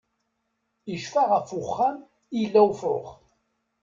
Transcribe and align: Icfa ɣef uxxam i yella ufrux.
Icfa 0.95 1.23
ɣef 1.31 1.47
uxxam 1.59 1.97
i 2.05 2.37
yella 2.41 2.61
ufrux. 2.69 3.07